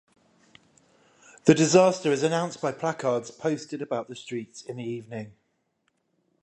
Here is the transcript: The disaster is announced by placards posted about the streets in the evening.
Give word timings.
The 1.45 1.53
disaster 1.53 2.11
is 2.11 2.23
announced 2.23 2.59
by 2.59 2.71
placards 2.71 3.29
posted 3.29 3.83
about 3.83 4.07
the 4.07 4.15
streets 4.15 4.63
in 4.63 4.77
the 4.77 4.83
evening. 4.83 5.33